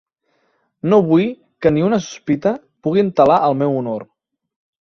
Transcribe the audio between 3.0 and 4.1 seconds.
entelar el meu honor.